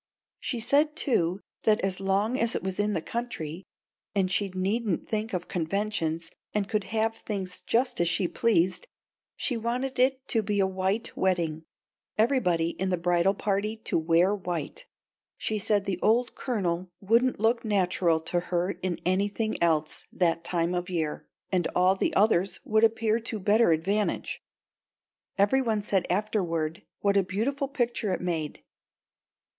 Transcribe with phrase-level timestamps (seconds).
[0.39, 3.67] She said, too, that as long as it was in the country
[4.15, 8.87] and she needn't think of the conventions and could have things just as she pleased,
[9.35, 11.65] she wanted it to be a white wedding
[12.17, 14.87] everybody in the bridal party to wear white.
[15.37, 20.73] She said the old Colonel wouldn't look natural to her in anything else that time
[20.73, 24.41] of year, and all the others would appear to better advantage.
[25.37, 28.63] Every one said afterward what a beautiful picture it made.